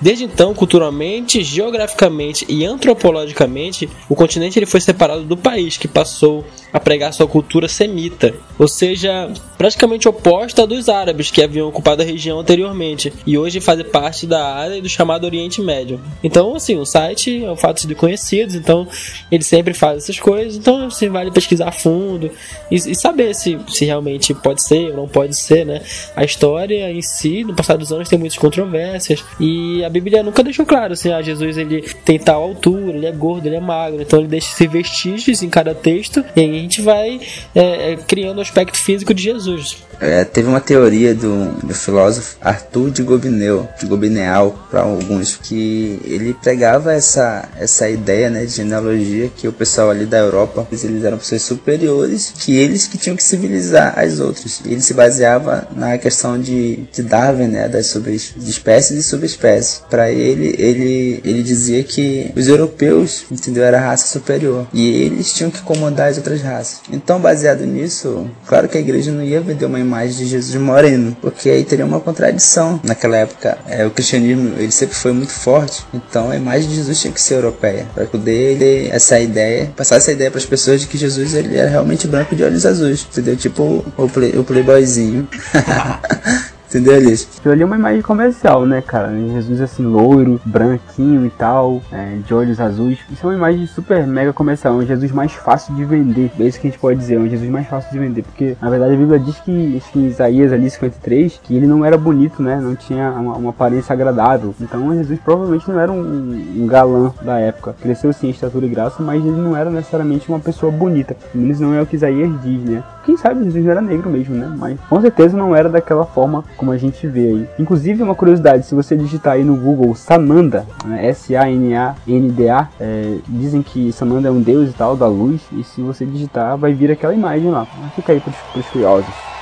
Desde 0.00 0.24
então, 0.24 0.54
culturalmente, 0.54 1.42
geograficamente 1.42 2.44
e 2.48 2.64
antropologicamente, 2.64 3.88
o 4.08 4.14
continente 4.14 4.58
ele 4.58 4.66
foi 4.66 4.80
separado 4.80 5.24
do 5.24 5.36
país, 5.36 5.76
que 5.76 5.88
passou 5.88 6.44
a 6.72 6.78
pregar 6.78 7.12
sua 7.12 7.26
cultura 7.26 7.68
semita, 7.68 8.34
ou 8.58 8.68
seja, 8.68 9.30
praticamente 9.56 10.08
oposta 10.08 10.66
dos 10.66 10.88
árabes 10.88 11.30
que 11.30 11.42
haviam 11.42 11.68
ocupado 11.68 12.02
a 12.02 12.04
região 12.04 12.38
anteriormente 12.38 13.12
e 13.26 13.38
hoje 13.38 13.60
fazem 13.60 13.84
parte 13.84 14.26
da 14.26 14.54
área 14.54 14.80
do 14.80 14.88
chamado 14.88 15.24
Oriente 15.24 15.60
Médio. 15.60 16.00
Então, 16.22 16.54
assim, 16.54 16.76
o 16.76 16.84
site 16.84 17.44
é 17.44 17.50
um 17.50 17.56
fato 17.56 17.86
de 17.86 17.94
conhecidos, 17.94 18.54
então 18.54 18.86
ele 19.30 19.42
sempre 19.42 19.72
faz 19.72 20.04
essas 20.04 20.20
coisas, 20.20 20.56
então 20.56 20.90
você 20.90 21.08
vale 21.08 21.30
pesquisar 21.30 21.68
a 21.68 21.72
fundo 21.72 22.30
e, 22.70 22.76
e 22.76 22.94
saber 22.94 23.34
se, 23.34 23.58
se 23.68 23.84
realmente 23.84 24.34
pode 24.34 24.62
ser 24.62 24.90
ou 24.90 24.96
não 24.96 25.08
pode 25.08 25.34
ser, 25.34 25.64
né? 25.64 25.82
A 26.14 26.24
história 26.24 26.90
em 26.90 27.02
si, 27.02 27.44
no 27.44 27.54
passar 27.54 27.76
dos 27.76 27.92
anos, 27.92 28.08
tem 28.08 28.18
muitas 28.18 28.38
controvérsias 28.38 29.24
e 29.40 29.82
a 29.88 29.90
Bíblia 29.90 30.22
nunca 30.22 30.42
deixou 30.42 30.66
claro 30.66 30.92
assim, 30.92 31.10
ah, 31.10 31.22
Jesus 31.22 31.56
ele 31.56 31.80
tem 32.04 32.18
tal 32.18 32.42
altura, 32.42 32.96
ele 32.96 33.06
é 33.06 33.12
gordo, 33.12 33.46
ele 33.46 33.56
é 33.56 33.60
magro, 33.60 34.02
então 34.02 34.18
ele 34.18 34.28
deixa 34.28 34.52
esses 34.52 34.70
vestígios 34.70 35.42
em 35.42 35.48
cada 35.48 35.74
texto 35.74 36.22
e 36.36 36.40
aí 36.40 36.50
a 36.50 36.60
gente 36.60 36.82
vai 36.82 37.18
é, 37.54 37.92
é, 37.92 37.96
criando 37.96 38.38
o 38.38 38.42
aspecto 38.42 38.76
físico 38.76 39.14
de 39.14 39.22
Jesus. 39.22 39.87
É, 40.00 40.24
teve 40.24 40.48
uma 40.48 40.60
teoria 40.60 41.14
do, 41.14 41.46
do 41.66 41.74
filósofo 41.74 42.36
Arthur 42.40 42.90
de 42.90 43.02
Gobineau, 43.02 43.68
de 43.78 43.86
Gobineau 43.86 44.58
para 44.70 44.80
alguns, 44.80 45.36
que 45.36 46.00
ele 46.04 46.34
pregava 46.34 46.92
essa, 46.92 47.48
essa 47.58 47.88
ideia 47.88 48.30
né, 48.30 48.44
de 48.44 48.52
genealogia 48.52 49.30
que 49.34 49.48
o 49.48 49.52
pessoal 49.52 49.90
ali 49.90 50.06
da 50.06 50.18
Europa 50.18 50.66
eles 50.70 51.04
eram 51.04 51.18
pessoas 51.18 51.42
superiores, 51.42 52.32
que 52.38 52.56
eles 52.56 52.86
que 52.86 52.98
tinham 52.98 53.16
que 53.16 53.22
civilizar 53.22 53.98
as 53.98 54.20
outras. 54.20 54.60
Ele 54.64 54.80
se 54.80 54.94
baseava 54.94 55.66
na 55.74 55.98
questão 55.98 56.38
de, 56.38 56.76
de 56.92 57.02
Darwin, 57.02 57.48
né, 57.48 57.68
das 57.68 57.92
de 57.92 58.50
espécies 58.50 58.98
e 58.98 59.02
subespécies. 59.02 59.82
Para 59.90 60.10
ele, 60.10 60.54
ele, 60.58 61.20
ele 61.24 61.42
dizia 61.42 61.82
que 61.82 62.32
os 62.36 62.46
europeus, 62.46 63.24
entendeu, 63.30 63.64
era 63.64 63.78
a 63.78 63.88
raça 63.88 64.06
superior 64.06 64.66
e 64.72 64.88
eles 65.02 65.32
tinham 65.32 65.50
que 65.50 65.60
comandar 65.62 66.08
as 66.08 66.16
outras 66.16 66.40
raças. 66.40 66.80
Então, 66.92 67.18
baseado 67.18 67.64
nisso, 67.66 68.30
claro 68.46 68.68
que 68.68 68.78
a 68.78 68.80
igreja 68.80 69.10
não 69.10 69.22
ia 69.22 69.40
vender 69.40 69.66
uma 69.66 69.80
imagem 69.88 70.16
de 70.16 70.26
Jesus 70.26 70.60
moreno, 70.60 71.16
porque 71.20 71.48
aí 71.48 71.64
teria 71.64 71.84
uma 71.84 72.00
contradição. 72.00 72.80
Naquela 72.84 73.16
época, 73.16 73.58
é, 73.66 73.86
o 73.86 73.90
cristianismo 73.90 74.54
ele 74.58 74.70
sempre 74.70 74.94
foi 74.94 75.12
muito 75.12 75.32
forte, 75.32 75.84
então 75.92 76.30
a 76.30 76.36
imagem 76.36 76.68
de 76.68 76.76
Jesus 76.76 77.00
tinha 77.00 77.12
que 77.12 77.20
ser 77.20 77.34
europeia, 77.34 77.86
para 77.94 78.06
poder 78.06 78.52
ele, 78.52 78.88
essa 78.90 79.18
ideia, 79.18 79.72
passar 79.76 79.96
essa 79.96 80.12
ideia 80.12 80.30
para 80.30 80.38
as 80.38 80.46
pessoas 80.46 80.82
de 80.82 80.86
que 80.86 80.98
Jesus 80.98 81.34
ele 81.34 81.56
era 81.56 81.70
realmente 81.70 82.06
branco 82.06 82.36
de 82.36 82.44
olhos 82.44 82.64
azuis, 82.66 83.06
entendeu? 83.10 83.36
Tipo 83.36 83.84
o, 83.96 84.08
play, 84.08 84.36
o 84.36 84.44
playboyzinho. 84.44 85.28
Entendeu? 86.68 86.94
Aquilo 86.96 87.52
ali 87.52 87.62
é 87.62 87.64
uma 87.64 87.76
imagem 87.76 88.02
comercial, 88.02 88.66
né, 88.66 88.82
cara? 88.82 89.10
Jesus 89.10 89.60
assim, 89.62 89.84
loiro, 89.84 90.38
branquinho 90.44 91.24
e 91.24 91.30
tal, 91.30 91.80
é, 91.90 92.16
de 92.16 92.34
olhos 92.34 92.60
azuis. 92.60 92.98
Isso 93.10 93.24
é 93.24 93.30
uma 93.30 93.36
imagem 93.36 93.66
super 93.66 94.06
mega 94.06 94.34
comercial. 94.34 94.74
É 94.74 94.76
um 94.76 94.86
Jesus 94.86 95.10
mais 95.10 95.32
fácil 95.32 95.74
de 95.74 95.84
vender. 95.84 96.30
É 96.38 96.44
isso 96.44 96.60
que 96.60 96.66
a 96.66 96.70
gente 96.70 96.78
pode 96.78 96.98
dizer. 96.98 97.14
É 97.14 97.18
um 97.18 97.28
Jesus 97.28 97.48
mais 97.48 97.66
fácil 97.66 97.90
de 97.90 97.98
vender. 97.98 98.22
Porque, 98.22 98.54
na 98.60 98.68
verdade, 98.68 98.94
a 98.94 98.96
Bíblia 98.98 99.18
diz 99.18 99.36
que, 99.40 99.82
que 99.92 99.98
Isaías 99.98 100.52
ali, 100.52 100.68
53, 100.68 101.40
que 101.42 101.56
ele 101.56 101.66
não 101.66 101.84
era 101.84 101.96
bonito, 101.96 102.42
né? 102.42 102.60
Não 102.60 102.76
tinha 102.76 103.10
uma, 103.12 103.36
uma 103.36 103.50
aparência 103.50 103.94
agradável. 103.94 104.54
Então, 104.60 104.94
Jesus 104.94 105.18
provavelmente 105.24 105.70
não 105.70 105.80
era 105.80 105.90
um, 105.90 106.54
um 106.58 106.66
galã 106.66 107.12
da 107.22 107.38
época. 107.38 107.74
Cresceu 107.80 108.12
sim 108.12 108.26
em 108.26 108.30
estatura 108.30 108.66
e 108.66 108.68
graça, 108.68 109.02
mas 109.02 109.24
ele 109.24 109.40
não 109.40 109.56
era 109.56 109.70
necessariamente 109.70 110.28
uma 110.28 110.38
pessoa 110.38 110.70
bonita. 110.70 111.16
Pelo 111.32 111.44
menos 111.44 111.60
não 111.60 111.72
é 111.72 111.80
o 111.80 111.86
que 111.86 111.96
Isaías 111.96 112.30
diz, 112.42 112.62
né? 112.62 112.84
Quem 113.04 113.16
sabe 113.16 113.42
Jesus 113.44 113.66
era 113.66 113.80
negro 113.80 114.10
mesmo, 114.10 114.34
né? 114.34 114.52
Mas 114.54 114.78
com 114.80 115.00
certeza 115.00 115.34
não 115.34 115.56
era 115.56 115.70
daquela 115.70 116.04
forma 116.04 116.44
como 116.58 116.72
a 116.72 116.76
gente 116.76 117.06
vê 117.06 117.28
aí. 117.28 117.48
Inclusive, 117.58 118.02
uma 118.02 118.14
curiosidade, 118.14 118.66
se 118.66 118.74
você 118.74 118.96
digitar 118.96 119.34
aí 119.34 119.44
no 119.44 119.56
Google 119.56 119.94
Sananda, 119.94 120.66
né, 120.84 121.06
S-A-N-A-N-D-A, 121.08 122.68
é, 122.78 123.18
dizem 123.26 123.62
que 123.62 123.92
Sananda 123.92 124.28
é 124.28 124.30
um 124.30 124.42
deus 124.42 124.68
e 124.68 124.72
tal, 124.72 124.96
da 124.96 125.06
luz, 125.06 125.40
e 125.52 125.62
se 125.62 125.80
você 125.80 126.04
digitar, 126.04 126.58
vai 126.58 126.74
vir 126.74 126.90
aquela 126.90 127.14
imagem 127.14 127.50
lá. 127.50 127.66
Fica 127.94 128.12
aí 128.12 128.20
pros, 128.20 128.36
pros 128.52 128.66
curiosos. 128.66 129.37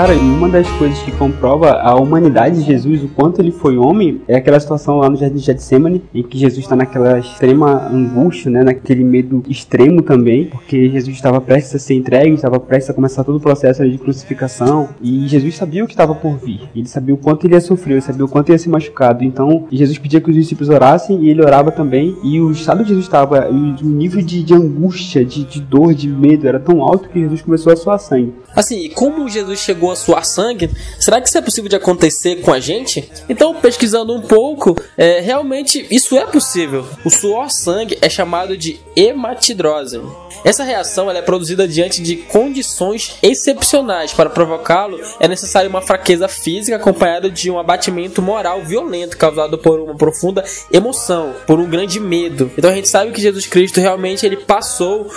Cara, 0.00 0.14
uma 0.14 0.48
das 0.48 0.66
coisas 0.78 0.98
que 1.02 1.12
comprova 1.12 1.72
a 1.72 1.94
humanidade 1.94 2.60
de 2.60 2.62
Jesus, 2.62 3.04
o 3.04 3.08
quanto 3.08 3.42
ele 3.42 3.50
foi 3.50 3.76
homem, 3.76 4.22
é 4.26 4.34
aquela 4.34 4.58
situação 4.58 4.96
lá 4.96 5.10
no 5.10 5.16
Jardim 5.18 5.36
de 5.36 5.44
Getsemane, 5.44 6.02
em 6.14 6.22
que 6.22 6.38
Jesus 6.38 6.64
está 6.64 6.74
naquela 6.74 7.18
extrema 7.18 7.86
angústia, 7.92 8.50
né, 8.50 8.64
naquele 8.64 9.04
medo 9.04 9.42
extremo 9.46 10.00
também, 10.00 10.46
porque 10.46 10.88
Jesus 10.88 11.14
estava 11.14 11.38
prestes 11.38 11.74
a 11.74 11.78
ser 11.78 11.96
entregue, 11.96 12.32
estava 12.32 12.58
prestes 12.58 12.88
a 12.88 12.94
começar 12.94 13.24
todo 13.24 13.36
o 13.36 13.40
processo 13.40 13.86
de 13.86 13.98
crucificação, 13.98 14.88
e 15.02 15.28
Jesus 15.28 15.54
sabia 15.54 15.84
o 15.84 15.86
que 15.86 15.92
estava 15.92 16.14
por 16.14 16.38
vir. 16.38 16.62
Ele 16.74 16.88
sabia 16.88 17.14
o 17.14 17.18
quanto 17.18 17.46
ele 17.46 17.52
ia 17.52 17.60
sofrer, 17.60 17.96
ele 17.96 18.00
sabia 18.00 18.24
o 18.24 18.28
quanto 18.28 18.52
ia 18.52 18.58
ser 18.58 18.70
machucado. 18.70 19.22
Então, 19.22 19.66
Jesus 19.70 19.98
pedia 19.98 20.18
que 20.18 20.30
os 20.30 20.34
discípulos 20.34 20.70
orassem, 20.70 21.24
e 21.24 21.28
ele 21.28 21.42
orava 21.42 21.70
também, 21.70 22.16
e 22.24 22.40
o 22.40 22.50
estado 22.52 22.82
de 22.82 22.88
Jesus 22.88 23.04
estava, 23.04 23.50
o 23.50 23.84
nível 23.84 24.22
de, 24.22 24.42
de 24.42 24.54
angústia, 24.54 25.22
de, 25.22 25.44
de 25.44 25.60
dor, 25.60 25.92
de 25.92 26.08
medo, 26.08 26.48
era 26.48 26.58
tão 26.58 26.82
alto 26.82 27.10
que 27.10 27.20
Jesus 27.20 27.42
começou 27.42 27.70
a 27.70 27.76
suar 27.76 27.98
sangue. 27.98 28.32
Assim, 28.56 28.88
como 28.94 29.28
Jesus 29.28 29.58
chegou 29.58 29.89
a 29.90 29.96
suar 29.96 30.24
sangue, 30.24 30.70
será 30.98 31.20
que 31.20 31.28
isso 31.28 31.38
é 31.38 31.42
possível 31.42 31.68
de 31.68 31.76
acontecer 31.76 32.36
com 32.36 32.52
a 32.52 32.60
gente? 32.60 33.10
Então, 33.28 33.54
pesquisando 33.54 34.14
um 34.14 34.20
pouco, 34.20 34.76
é, 34.96 35.20
realmente 35.20 35.86
isso 35.90 36.16
é 36.16 36.26
possível. 36.26 36.86
O 37.04 37.10
suor 37.10 37.50
sangue 37.50 37.98
é 38.00 38.08
chamado 38.08 38.56
de 38.56 38.80
hematidrose. 38.96 40.00
Essa 40.44 40.64
reação 40.64 41.10
é 41.10 41.22
produzida 41.22 41.66
diante 41.66 42.02
de 42.02 42.16
condições 42.16 43.16
excepcionais. 43.22 44.12
Para 44.12 44.30
provocá-lo, 44.30 45.00
é 45.18 45.28
necessário 45.28 45.68
uma 45.68 45.82
fraqueza 45.82 46.28
física 46.28 46.76
acompanhada 46.76 47.30
de 47.30 47.50
um 47.50 47.58
abatimento 47.58 48.22
moral 48.22 48.62
violento 48.62 49.16
causado 49.16 49.58
por 49.58 49.78
uma 49.80 49.94
profunda 49.94 50.44
emoção, 50.72 51.34
por 51.46 51.58
um 51.58 51.68
grande 51.68 52.00
medo. 52.00 52.50
Então 52.56 52.70
a 52.70 52.74
gente 52.74 52.88
sabe 52.88 53.12
que 53.12 53.20
Jesus 53.20 53.46
Cristo 53.46 53.80
realmente 53.80 54.24
ele 54.24 54.36
passou 54.36 55.08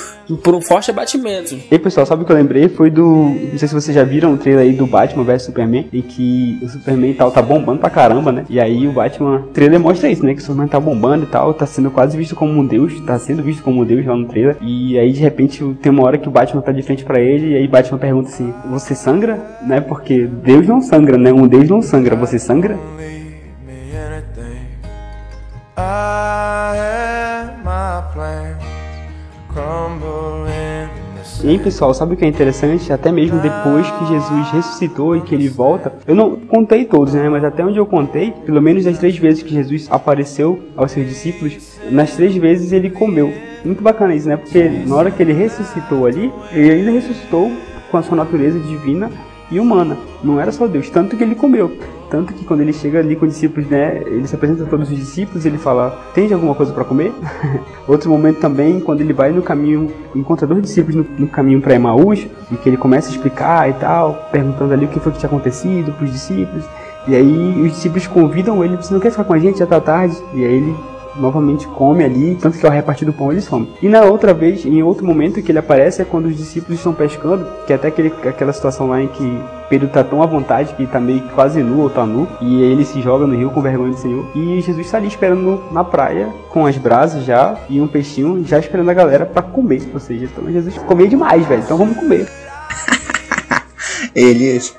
por 0.43 0.55
um 0.55 0.62
forte 0.62 0.89
abatimento. 0.89 1.58
E 1.70 1.79
pessoal, 1.79 2.05
sabe 2.05 2.24
o 2.24 2.25
que 2.25 2.32
eu 2.32 2.36
lembrei? 2.36 2.70
Foi 2.70 2.89
do. 2.89 3.03
Não 3.03 3.58
sei 3.58 3.67
se 3.67 3.74
vocês 3.74 3.96
já 3.96 4.03
viram 4.03 4.34
o 4.34 4.38
trailer 4.38 4.63
aí 4.63 4.74
do 4.74 4.86
Batman 4.86 5.24
vs 5.24 5.43
Superman, 5.43 5.88
em 5.91 6.01
que 6.01 6.60
o 6.62 6.70
Superman 6.70 7.12
e 7.12 7.13
tal 7.13 7.32
tá 7.32 7.41
bombando 7.41 7.79
pra 7.79 7.89
caramba, 7.89 8.32
né? 8.32 8.46
E 8.50 8.60
aí 8.60 8.88
o 8.88 8.93
Batman. 8.93 9.38
O 9.38 9.53
trailer 9.53 9.79
mostra 9.79 10.10
isso, 10.10 10.25
né? 10.25 10.34
Que 10.34 10.39
o 10.39 10.41
Superman 10.41 10.67
tá 10.67 10.79
bombando 10.79 11.25
e 11.25 11.27
tal, 11.27 11.53
tá 11.53 11.65
sendo 11.65 11.91
quase 11.91 12.17
visto 12.17 12.36
como 12.36 12.51
um 12.51 12.65
deus, 12.65 13.00
tá 13.01 13.17
sendo 13.20 13.43
visto 13.43 13.63
como 13.63 13.82
um 13.82 13.86
deus 13.86 14.05
lá 14.05 14.15
no 14.15 14.27
trailer. 14.27 14.58
E 14.62 14.98
aí 14.98 15.02
de 15.12 15.19
repente 15.19 15.63
tem 15.81 15.91
uma 15.91 16.03
hora 16.03 16.17
que 16.17 16.27
o 16.27 16.31
Batman 16.31 16.62
tá 16.62 16.72
de 16.72 16.81
frente 16.81 17.03
pra 17.03 17.19
ele, 17.19 17.51
e 17.51 17.55
aí 17.55 17.67
Batman 17.67 17.98
pergunta 17.98 18.29
assim: 18.29 18.53
Você 18.69 18.93
sangra? 18.93 19.39
Né? 19.65 19.81
Porque 19.81 20.25
Deus 20.25 20.67
não 20.67 20.81
sangra, 20.81 21.17
né? 21.17 21.33
Um 21.33 21.48
deus 21.48 21.67
não 21.67 21.81
sangra, 21.81 22.15
você 22.15 22.38
sangra? 22.38 22.77
E 31.43 31.50
aí, 31.50 31.60
pessoal, 31.60 31.93
sabe 31.93 32.13
o 32.13 32.17
que 32.17 32.24
é 32.24 32.27
interessante? 32.27 32.93
Até 32.93 33.12
mesmo 33.12 33.38
depois 33.41 33.86
que 33.91 34.05
Jesus 34.05 34.51
ressuscitou 34.51 35.17
e 35.17 35.22
que 35.22 35.36
ele 35.36 35.50
volta, 35.50 35.91
eu 36.07 36.15
não 36.15 36.38
contei 36.38 36.86
todos, 36.86 37.13
né? 37.13 37.27
Mas 37.27 37.43
até 37.43 37.65
onde 37.65 37.77
eu 37.77 37.86
contei, 37.86 38.31
pelo 38.45 38.62
menos 38.62 38.86
das 38.86 38.98
três 38.98 39.17
vezes 39.17 39.43
que 39.43 39.53
Jesus 39.53 39.89
apareceu 39.91 40.57
aos 40.77 40.93
seus 40.93 41.05
discípulos, 41.05 41.77
nas 41.91 42.15
três 42.15 42.33
vezes 42.38 42.72
ele 42.72 42.89
comeu. 42.89 43.33
Muito 43.63 43.82
bacana 43.82 44.13
isso, 44.13 44.27
né? 44.27 44.38
Porque 44.38 44.67
na 44.86 44.96
hora 44.96 45.12
que 45.12 45.22
ele 45.22 45.34
ressuscitou 45.34 46.05
ali, 46.05 46.32
ele 46.51 46.72
ainda 46.72 46.91
ressuscitou 46.91 47.51
com 47.89 47.98
a 47.98 48.03
sua 48.03 48.17
natureza 48.17 48.60
divina 48.60 49.10
e 49.50 49.60
humana. 49.60 49.98
Não 50.24 50.39
era 50.39 50.51
só 50.51 50.67
Deus, 50.67 50.89
tanto 50.89 51.15
que 51.15 51.24
ele 51.24 51.36
comeu. 51.36 51.72
Tanto 52.10 52.34
que 52.34 52.43
quando 52.43 52.62
ele 52.62 52.74
chega 52.74 53.00
ali 53.00 53.15
com 53.15 53.25
os 53.25 53.34
discípulos, 53.34 53.67
né, 53.70 54.01
ele 54.05 54.27
se 54.27 54.36
apresenta 54.36 54.63
a 54.63 54.67
todos 54.67 54.89
os 54.89 54.96
discípulos, 54.96 55.46
ele 55.46 55.58
fala: 55.58 55.89
"Tem 56.13 56.32
alguma 56.32 56.53
coisa 56.53 56.72
para 56.72 56.84
comer?" 56.84 57.12
Outro 57.88 58.10
momento 58.10 58.39
também, 58.39 58.79
quando 58.79 59.01
ele 59.01 59.13
vai 59.13 59.32
no 59.32 59.41
caminho, 59.41 59.91
encontra 60.15 60.46
dois 60.46 60.62
discípulos 60.62 60.96
no, 60.96 61.05
no 61.17 61.27
caminho 61.27 61.60
para 61.60 61.74
Emaús, 61.74 62.27
e 62.51 62.55
que 62.55 62.70
ele 62.70 62.77
começa 62.77 63.10
a 63.10 63.12
explicar 63.12 63.70
e 63.70 63.74
tal, 63.74 64.29
perguntando 64.32 64.74
ali 64.74 64.86
o 64.86 64.89
que 64.89 65.00
foi 65.00 65.12
que 65.12 65.17
tinha 65.17 65.27
acontecido 65.27 65.91
para 65.93 66.05
os 66.05 66.12
discípulos. 66.12 66.65
E 67.08 67.15
aí 67.15 67.62
os 67.62 67.72
discípulos 67.72 68.08
convidam 68.08 68.63
ele, 68.63 68.77
você 68.77 68.93
não 68.93 69.01
quer 69.01 69.12
ficar 69.12 69.24
com 69.24 69.34
a 69.34 69.39
gente? 69.39 69.60
Já 69.60 69.65
tá 69.65 69.82
tarde. 69.82 70.15
E 70.34 70.46
aí 70.46 70.53
ele 70.53 70.75
novamente 71.15 71.67
come 71.67 72.03
ali, 72.03 72.36
tanto 72.36 72.58
que 72.58 72.65
ao 72.65 72.72
repartir 72.72 73.05
do 73.05 73.13
pão 73.13 73.32
ele 73.32 73.41
some. 73.41 73.70
E 73.82 73.88
na 73.88 74.03
outra 74.03 74.34
vez, 74.34 74.65
em 74.65 74.82
outro 74.84 75.05
momento 75.05 75.41
que 75.41 75.51
ele 75.51 75.60
aparece 75.60 76.01
é 76.01 76.05
quando 76.05 76.25
os 76.25 76.38
discípulos 76.38 76.79
estão 76.79 76.93
pescando, 76.93 77.46
que 77.65 77.74
é 77.74 77.75
até 77.75 77.88
aquele, 77.88 78.13
aquela 78.27 78.53
situação 78.53 78.88
lá 78.88 79.01
em 79.01 79.08
que 79.08 79.41
Pedro 79.70 79.88
tá 79.88 80.03
tão 80.03 80.22
à 80.22 80.25
vontade 80.25 80.74
que 80.75 80.86
tá 80.86 81.00
meio 81.00 81.22
quase 81.29 81.62
nu 81.63 81.82
ou 81.82 81.89
tá 81.89 82.05
nu, 82.05 82.27
e 82.41 82.62
ele 82.62 82.86
se 82.86 83.01
joga 83.01 83.25
no 83.25 83.36
rio 83.36 83.50
com 83.50 83.62
vergonha 83.62 83.91
do 83.91 83.98
Senhor. 83.98 84.25
E 84.36 84.62
Jesus 84.62 84.89
tá 84.89 84.98
ali 84.98 85.08
esperando 85.08 85.63
na 85.72 85.84
praia, 85.84 86.29
com 86.50 86.65
as 86.65 86.77
brasas 86.77 87.24
já, 87.24 87.58
e 87.70 87.82
um 87.82 87.88
peixinho, 87.88 88.43
já 88.46 88.60
esperando 88.60 88.89
a 88.89 88.93
galera 88.93 89.25
para 89.25 89.41
comer. 89.41 89.82
Ou 89.93 90.00
seja, 90.00 90.25
então 90.25 90.51
Jesus 90.51 90.77
comia 90.79 91.08
demais, 91.08 91.46
velho, 91.46 91.63
então 91.63 91.77
vamos 91.77 91.98
comer. 91.98 92.27
Elias. 94.15 94.75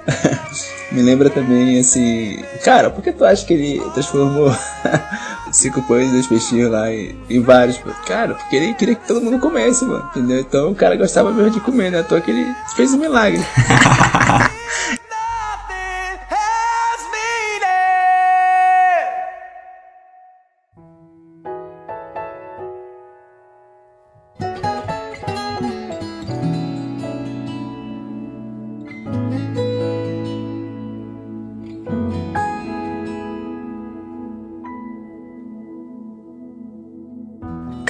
Me 0.94 1.02
lembra 1.02 1.28
também 1.28 1.80
assim. 1.80 2.38
Cara, 2.62 2.88
por 2.88 3.02
que 3.02 3.10
tu 3.10 3.24
acha 3.24 3.44
que 3.44 3.52
ele 3.52 3.80
transformou 3.90 4.54
cinco 5.50 5.82
pães 5.82 6.08
e 6.08 6.12
dois 6.12 6.26
peixinhos 6.28 6.70
lá 6.70 6.88
em, 6.88 7.16
em 7.28 7.40
vários? 7.40 7.80
Cara, 8.06 8.34
porque 8.34 8.54
ele 8.54 8.74
queria 8.74 8.94
que 8.94 9.04
todo 9.04 9.20
mundo 9.20 9.40
comesse, 9.40 9.84
mano. 9.84 10.08
Entendeu? 10.10 10.38
Então 10.38 10.70
o 10.70 10.74
cara 10.74 10.94
gostava 10.94 11.32
mesmo 11.32 11.50
de 11.50 11.58
comer, 11.58 11.90
né? 11.90 11.98
À 11.98 12.04
toa 12.04 12.20
que 12.20 12.30
ele 12.30 12.46
fez 12.76 12.94
um 12.94 12.98
milagre. 12.98 13.44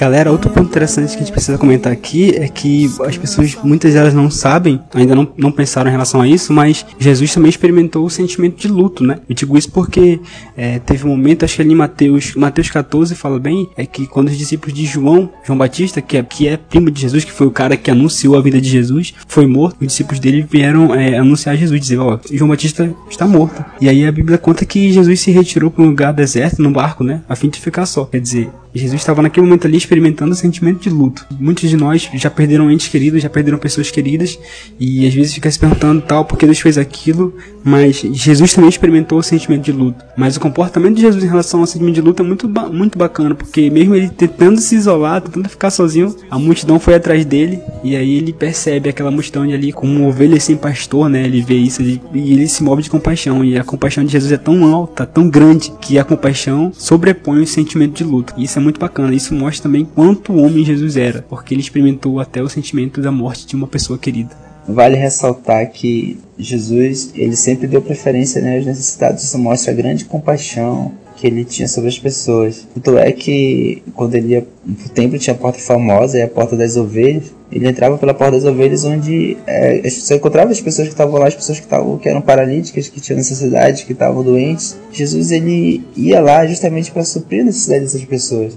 Galera, 0.05 0.31
outro 0.31 0.51
ponto 0.51 0.67
interessante 0.67 1.13
que 1.13 1.15
a 1.15 1.19
gente 1.21 1.31
precisa 1.31 1.57
comentar 1.57 1.91
aqui 1.91 2.29
é 2.35 2.47
que 2.47 2.87
as 3.07 3.17
pessoas, 3.17 3.57
muitas 3.63 3.95
delas 3.95 4.13
não 4.13 4.29
sabem, 4.29 4.79
ainda 4.93 5.15
não, 5.15 5.27
não 5.35 5.51
pensaram 5.51 5.89
em 5.89 5.91
relação 5.91 6.21
a 6.21 6.27
isso, 6.27 6.53
mas 6.53 6.85
Jesus 6.99 7.33
também 7.33 7.49
experimentou 7.49 8.05
o 8.05 8.09
sentimento 8.09 8.55
de 8.55 8.67
luto, 8.67 9.03
né? 9.03 9.17
Eu 9.27 9.33
digo 9.33 9.57
isso 9.57 9.71
porque 9.71 10.19
é, 10.55 10.77
teve 10.77 11.07
um 11.07 11.09
momento, 11.09 11.43
acho 11.43 11.55
que 11.55 11.63
ali 11.63 11.71
em 11.71 11.75
Mateus, 11.75 12.35
Mateus 12.35 12.69
14 12.69 13.15
fala 13.15 13.39
bem, 13.39 13.67
é 13.75 13.83
que 13.83 14.05
quando 14.05 14.27
os 14.27 14.37
discípulos 14.37 14.75
de 14.75 14.85
João, 14.85 15.27
João 15.43 15.57
Batista, 15.57 15.99
que 16.03 16.17
é, 16.17 16.21
que 16.21 16.47
é 16.47 16.55
primo 16.55 16.91
de 16.91 17.01
Jesus, 17.01 17.25
que 17.25 17.31
foi 17.31 17.47
o 17.47 17.51
cara 17.51 17.75
que 17.75 17.89
anunciou 17.89 18.37
a 18.37 18.41
vida 18.41 18.61
de 18.61 18.69
Jesus, 18.69 19.11
foi 19.27 19.47
morto, 19.47 19.77
os 19.81 19.87
discípulos 19.87 20.19
dele 20.19 20.45
vieram 20.47 20.93
é, 20.93 21.17
anunciar 21.17 21.57
Jesus, 21.57 21.81
dizer, 21.81 21.97
ó, 21.97 22.19
João 22.31 22.51
Batista 22.51 22.93
está 23.09 23.25
morto. 23.25 23.65
E 23.81 23.89
aí 23.89 24.05
a 24.05 24.11
Bíblia 24.11 24.37
conta 24.37 24.65
que 24.65 24.91
Jesus 24.91 25.19
se 25.19 25.31
retirou 25.31 25.71
para 25.71 25.83
um 25.83 25.87
lugar 25.87 26.13
deserto, 26.13 26.61
num 26.61 26.71
barco, 26.71 27.03
né? 27.03 27.23
A 27.27 27.35
fim 27.35 27.49
de 27.49 27.59
ficar 27.59 27.87
só. 27.87 28.05
Quer 28.05 28.21
dizer, 28.21 28.51
Jesus 28.75 29.01
estava 29.01 29.21
naquele 29.21 29.45
momento 29.45 29.65
ali 29.65 29.77
experimentando 29.77 30.33
o 30.33 30.35
sentimento 30.35 30.81
de 30.81 30.89
luto. 30.89 31.25
Muitos 31.39 31.69
de 31.69 31.77
nós 31.77 32.09
já 32.13 32.29
perderam 32.29 32.69
entes 32.69 32.87
queridos, 32.87 33.21
já 33.21 33.29
perderam 33.29 33.57
pessoas 33.57 33.89
queridas, 33.89 34.37
e 34.79 35.07
às 35.07 35.13
vezes 35.13 35.33
fica 35.33 35.49
se 35.49 35.57
perguntando 35.57 36.01
tal, 36.01 36.25
por 36.25 36.37
que 36.37 36.45
Deus 36.45 36.59
fez 36.59 36.77
aquilo, 36.77 37.33
mas 37.63 37.97
Jesus 37.97 38.53
também 38.53 38.69
experimentou 38.69 39.17
o 39.17 39.23
sentimento 39.23 39.63
de 39.63 39.71
luto. 39.71 40.03
Mas 40.17 40.35
o 40.35 40.39
comportamento 40.39 40.95
de 40.95 41.01
Jesus 41.01 41.23
em 41.23 41.27
relação 41.27 41.61
ao 41.61 41.65
sentimento 41.65 41.95
de 41.95 42.01
luto 42.01 42.21
é 42.21 42.25
muito, 42.25 42.49
muito 42.71 42.97
bacana, 42.97 43.33
porque 43.33 43.69
mesmo 43.69 43.95
ele 43.95 44.09
tentando 44.09 44.59
se 44.59 44.75
isolar, 44.75 45.21
tentando 45.21 45.49
ficar 45.49 45.69
sozinho, 45.69 46.15
a 46.29 46.37
multidão 46.37 46.79
foi 46.79 46.95
atrás 46.95 47.25
dele, 47.25 47.59
e 47.83 47.95
aí 47.95 48.17
ele 48.17 48.33
percebe 48.33 48.89
aquela 48.89 49.11
multidão 49.11 49.43
ali 49.43 49.71
como 49.71 49.91
uma 49.91 50.07
ovelha 50.07 50.39
sem 50.39 50.55
pastor, 50.55 51.09
né? 51.09 51.23
Ele 51.25 51.41
vê 51.41 51.55
isso 51.55 51.81
ele, 51.81 52.01
e 52.13 52.33
ele 52.33 52.47
se 52.47 52.63
move 52.63 52.83
de 52.83 52.89
compaixão, 52.89 53.43
e 53.43 53.57
a 53.57 53.63
compaixão 53.63 54.03
de 54.03 54.11
Jesus 54.11 54.31
é 54.31 54.37
tão 54.37 54.65
alta, 54.65 55.05
tão 55.05 55.29
grande, 55.29 55.71
que 55.79 55.97
a 55.97 56.03
compaixão 56.03 56.71
sobrepõe 56.73 57.41
o 57.41 57.47
sentimento 57.47 57.97
de 57.97 58.03
luto. 58.03 58.33
Isso 58.37 58.59
é 58.59 58.61
muito 58.65 58.79
bacana. 58.79 59.15
Isso 59.15 59.33
mostra 59.33 59.63
também 59.63 59.85
quanto 59.85 60.35
homem 60.35 60.65
Jesus 60.65 60.97
era, 60.97 61.21
porque 61.21 61.53
ele 61.53 61.61
experimentou 61.61 62.19
até 62.19 62.41
o 62.41 62.49
sentimento 62.49 62.99
da 62.99 63.11
morte 63.11 63.47
de 63.47 63.55
uma 63.55 63.67
pessoa 63.67 63.97
querida. 63.97 64.35
Vale 64.67 64.97
ressaltar 64.97 65.71
que 65.71 66.17
Jesus, 66.37 67.11
ele 67.15 67.35
sempre 67.35 67.67
deu 67.67 67.81
preferência 67.81 68.41
né, 68.41 68.57
aos 68.57 68.65
necessitados. 68.65 69.23
Isso 69.23 69.37
mostra 69.37 69.71
a 69.71 69.75
grande 69.75 70.05
compaixão 70.05 70.91
que 71.15 71.27
ele 71.27 71.45
tinha 71.45 71.67
sobre 71.67 71.89
as 71.89 71.99
pessoas. 71.99 72.67
Tanto 72.73 72.97
é 72.97 73.11
que 73.11 73.83
quando 73.93 74.15
ele 74.15 74.29
ia 74.29 74.45
o 74.67 74.89
templo 74.89 75.19
tinha 75.19 75.35
a 75.35 75.37
porta 75.37 75.59
famosa, 75.59 76.17
e 76.17 76.21
a 76.21 76.27
porta 76.27 76.57
das 76.57 76.75
ovelhas. 76.75 77.31
Ele 77.55 77.69
entrava 77.69 77.97
pela 77.97 78.13
porta 78.13 78.33
das 78.33 78.43
ovelhas, 78.43 78.83
onde 78.83 79.37
é, 79.47 79.89
você 79.89 80.15
encontrava 80.15 80.51
as 80.51 80.59
pessoas 80.59 80.89
que 80.89 80.93
estavam 80.93 81.17
lá, 81.17 81.27
as 81.27 81.35
pessoas 81.35 81.57
que 81.57 81.65
estavam 81.65 81.97
que 81.97 82.09
eram 82.09 82.21
paralíticas, 82.21 82.89
que 82.89 82.99
tinham 82.99 83.15
necessidade, 83.15 83.85
que 83.85 83.93
estavam 83.93 84.21
doentes. 84.21 84.75
Jesus 84.91 85.31
ele 85.31 85.81
ia 85.95 86.19
lá 86.19 86.45
justamente 86.45 86.91
para 86.91 87.05
suprir 87.05 87.43
a 87.43 87.45
necessidade 87.45 87.85
dessas 87.85 88.03
pessoas. 88.03 88.53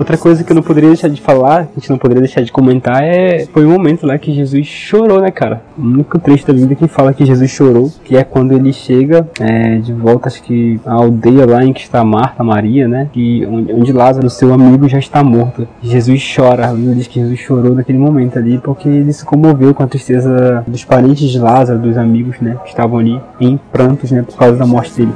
Outra 0.00 0.16
coisa 0.16 0.42
que 0.42 0.50
eu 0.50 0.54
não 0.54 0.62
poderia 0.62 0.88
deixar 0.88 1.08
de 1.08 1.20
falar, 1.20 1.66
que 1.66 1.72
a 1.76 1.78
gente 1.78 1.90
não 1.90 1.98
poderia 1.98 2.22
deixar 2.22 2.40
de 2.40 2.50
comentar, 2.50 3.02
é 3.04 3.46
foi 3.52 3.66
o 3.66 3.68
momento 3.68 4.06
lá 4.06 4.16
que 4.16 4.32
Jesus 4.32 4.66
chorou, 4.66 5.20
né, 5.20 5.30
cara? 5.30 5.60
O 5.76 5.82
único 5.82 6.18
trecho 6.18 6.46
da 6.46 6.54
Bíblia 6.54 6.74
que 6.74 6.88
fala 6.88 7.12
que 7.12 7.22
Jesus 7.22 7.50
chorou, 7.50 7.92
que 8.02 8.16
é 8.16 8.24
quando 8.24 8.52
ele 8.52 8.72
chega 8.72 9.28
é, 9.38 9.76
de 9.76 9.92
volta, 9.92 10.28
acho 10.28 10.42
que 10.42 10.80
a 10.86 10.94
aldeia 10.94 11.44
lá 11.44 11.62
em 11.62 11.74
que 11.74 11.82
está 11.82 12.02
Marta, 12.02 12.42
Maria, 12.42 12.88
né? 12.88 13.10
E 13.14 13.44
onde, 13.44 13.72
onde 13.74 13.92
Lázaro, 13.92 14.30
seu 14.30 14.54
amigo, 14.54 14.88
já 14.88 14.98
está 14.98 15.22
morto. 15.22 15.68
Jesus 15.82 16.34
chora, 16.34 16.70
a 16.70 16.72
Bíblia 16.72 16.94
diz 16.94 17.06
que 17.06 17.20
Jesus 17.20 17.38
chorou 17.38 17.74
naquele 17.74 17.98
momento 17.98 18.38
ali, 18.38 18.56
porque 18.56 18.88
ele 18.88 19.12
se 19.12 19.26
comoveu 19.26 19.74
com 19.74 19.82
a 19.82 19.86
tristeza 19.86 20.64
dos 20.66 20.82
parentes 20.82 21.28
de 21.28 21.38
Lázaro, 21.38 21.78
dos 21.78 21.98
amigos, 21.98 22.40
né? 22.40 22.56
Que 22.62 22.70
estavam 22.70 22.98
ali 22.98 23.20
em 23.38 23.60
prantos, 23.70 24.10
né? 24.10 24.22
Por 24.22 24.34
causa 24.34 24.56
da 24.56 24.64
morte 24.64 24.96
dele. 24.96 25.12